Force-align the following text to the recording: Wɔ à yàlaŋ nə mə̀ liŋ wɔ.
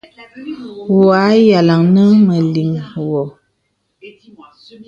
Wɔ 0.95 1.05
à 1.25 1.25
yàlaŋ 1.47 1.81
nə 1.95 2.01
mə̀ 2.25 2.39
liŋ 2.53 2.71
wɔ. 3.09 3.23